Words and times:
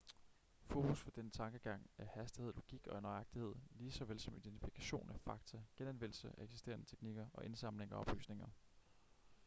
fokus 0.63 0.97
for 0.99 1.11
denne 1.11 1.31
tankegang 1.31 1.89
er 1.97 2.05
hastighed 2.05 2.53
logik 2.53 2.87
og 2.87 3.01
nøjagtighed 3.01 3.55
lige 3.75 3.91
såvel 3.91 4.19
som 4.19 4.35
identifikation 4.37 5.09
af 5.09 5.19
fakta 5.21 5.59
genanvendelse 5.77 6.31
af 6.39 6.43
eksisterende 6.43 6.85
teknikker 6.85 7.25
og 7.33 7.45
indsamling 7.45 7.91
af 7.91 7.95
oplysninger 7.99 8.47